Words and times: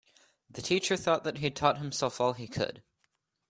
The 0.49 0.63
teacher 0.63 0.97
thought 0.97 1.23
that 1.25 1.37
he'd 1.37 1.55
taught 1.55 1.77
himself 1.77 2.19
all 2.19 2.33
he 2.33 2.47
could. 2.47 2.81